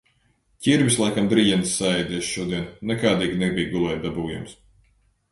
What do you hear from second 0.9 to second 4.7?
laikam driģenes saēdies šodien, nekādīgi nebija gulēt dabūjams.